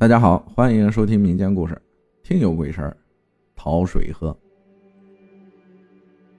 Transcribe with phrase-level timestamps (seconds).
[0.00, 1.74] 大家好，欢迎收听民间故事
[2.26, 2.96] 《听有鬼事儿
[3.54, 4.34] 讨水喝。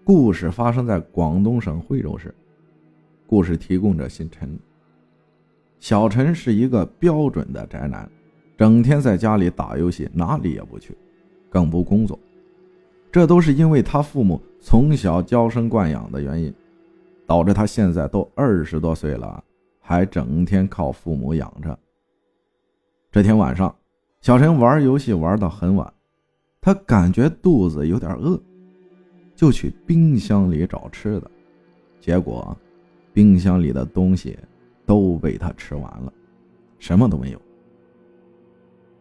[0.04, 2.34] 故事发生在广东省惠州市。
[3.28, 4.58] 故事提供者姓陈。
[5.80, 8.12] 小陈是一个标准的宅男，
[8.58, 10.98] 整天在家里打游戏，哪里也不去，
[11.48, 12.18] 更不工作。
[13.12, 16.52] 这都是因为他父母从小娇生惯养的原因，
[17.28, 19.44] 导致他现在都二十多岁了，
[19.80, 21.78] 还整天靠父母养着。
[23.12, 23.76] 这天晚上，
[24.22, 25.94] 小陈玩游戏玩到很晚，
[26.62, 28.42] 他感觉肚子有点饿，
[29.36, 31.30] 就去冰箱里找吃的，
[32.00, 32.58] 结果
[33.12, 34.40] 冰箱里的东西
[34.86, 36.14] 都被他吃完了，
[36.80, 37.42] 什么都没有。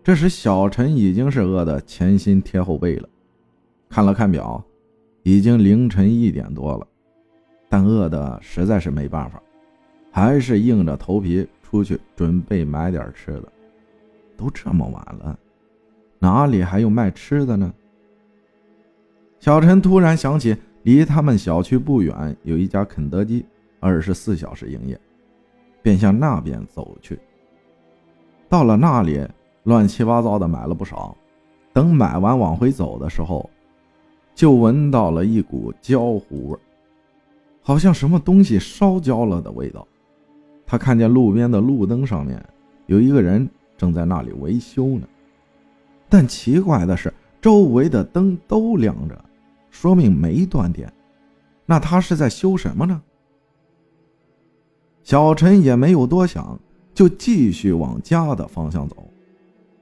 [0.02, 3.08] 这时，小陈已经是饿得前心贴后背了，
[3.88, 4.60] 看了看表，
[5.22, 6.84] 已经凌晨一点多了，
[7.68, 9.40] 但饿的实在是没办法，
[10.10, 13.52] 还是硬着头皮出去准备买点吃的。
[14.40, 15.38] 都这么晚了，
[16.18, 17.70] 哪里还有卖吃的呢？
[19.38, 23.44] 小陈突然想起，离他们小区不远有一家肯德基，
[23.80, 24.98] 二十四小时营业，
[25.82, 27.18] 便向那边走去。
[28.48, 29.28] 到了那里，
[29.64, 31.14] 乱七八糟的买了不少。
[31.74, 33.48] 等买完往回走的时候，
[34.34, 36.58] 就闻到了一股焦糊味，
[37.60, 39.86] 好像什么东西烧焦了的味道。
[40.66, 42.42] 他看见路边的路灯上面
[42.86, 43.46] 有一个人。
[43.80, 45.08] 正在那里维修呢，
[46.06, 49.24] 但奇怪的是，周围的灯都亮着，
[49.70, 50.92] 说明没断电。
[51.64, 53.00] 那他是在修什么呢？
[55.02, 56.60] 小陈也没有多想，
[56.92, 58.96] 就继续往家的方向走。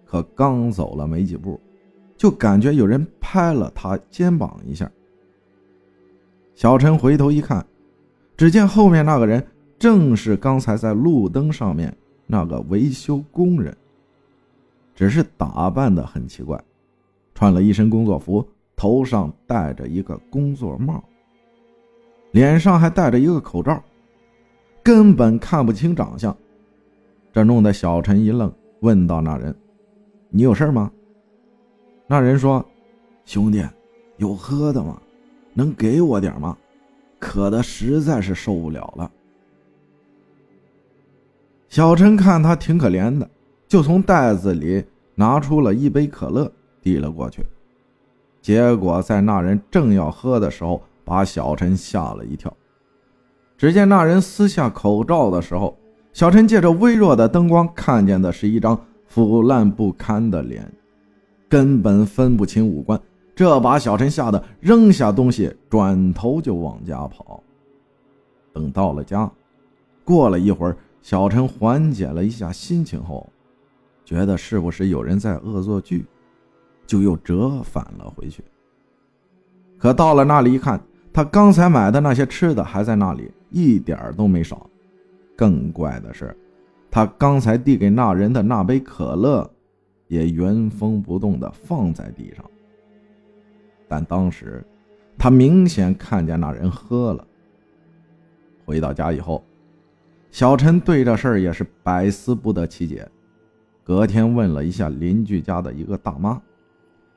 [0.04, 1.60] 可刚走了没几步，
[2.16, 4.88] 就感觉有人拍了他肩膀一下。
[6.54, 7.66] 小陈回头一看，
[8.36, 9.44] 只见后面那个人
[9.76, 11.92] 正是刚才在路灯上面
[12.28, 13.76] 那个维修工人。
[14.98, 16.60] 只是打扮的很奇怪，
[17.32, 21.00] 穿了一身工作服，头上戴着一个工作帽，
[22.32, 23.81] 脸上还戴着一个口罩，
[24.82, 26.36] 根本看不清长相。
[27.32, 29.54] 这弄得小陈一愣，问道：“那人，
[30.31, 30.91] 你有事吗？”
[32.09, 32.66] 那人说
[33.25, 33.65] ：“兄弟，
[34.16, 35.00] 有喝的吗？
[35.54, 36.59] 能给我点吗？
[37.20, 39.09] 渴的实在是受不了了。”
[41.70, 43.30] 小陈看他挺可怜的。
[43.68, 44.82] 就从袋子里
[45.14, 47.44] 拿出了一杯可乐，递了过去。
[48.40, 52.50] 结果在那人正要喝的时候，把小陈吓了一跳。
[53.58, 55.76] 只见那人撕下口罩的时候，
[56.12, 60.72] 小陈借着微弱的灯光看见的是一张腐烂不堪的脸，
[61.48, 62.98] 根本分不清五官。
[63.34, 67.42] 这把小陈吓得扔下东西，转头就往家跑。
[68.52, 69.30] 等到了家，
[70.04, 73.28] 过了一会儿，小陈缓解了一下心情后。
[74.08, 76.02] 觉得是不是有人在恶作剧，
[76.86, 78.42] 就又折返了回去。
[79.76, 80.80] 可到了那里一看，
[81.12, 84.66] 他刚才买的那些吃的还在那里，一点都没少。
[85.36, 86.34] 更怪的是，
[86.91, 89.47] 他刚才递给那人的那杯可乐，
[90.06, 92.42] 也原封不动的放在地上。
[93.86, 94.64] 但当时，
[95.18, 97.26] 他明显看见那人喝了。
[98.64, 99.44] 回到家以后，
[100.30, 103.06] 小陈对这事儿也是百思不得其解。
[103.88, 106.38] 隔天问了一下邻居家的一个大妈，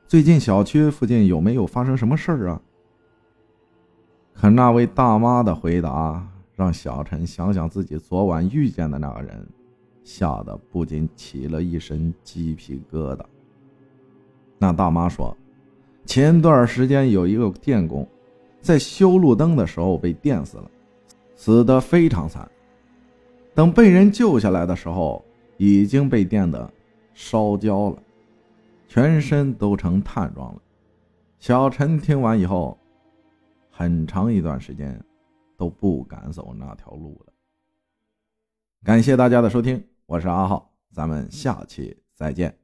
[0.08, 2.58] 最近小区附近有没有发生什么事儿啊？
[4.32, 9.46] 可那位大妈的回答让小陈想想自己昨晚遇见的那个人，
[10.02, 13.20] 吓得不禁起了一身鸡皮疙瘩。
[14.56, 15.36] 那大妈说，
[16.06, 18.08] 前段时间有一个电工
[18.62, 20.70] 在修路灯的时候被电死了，
[21.36, 22.50] 死得非常惨。
[23.54, 25.22] 等被人救下来的时候。
[25.64, 26.68] 已经被电的
[27.14, 28.02] 烧焦了，
[28.88, 30.60] 全身都成炭状了。
[31.38, 32.76] 小陈听完以后，
[33.70, 35.00] 很长一段时间
[35.56, 37.32] 都不敢走那条路了。
[38.82, 42.61] 感谢大家的收听，我是阿浩，咱们下期再见。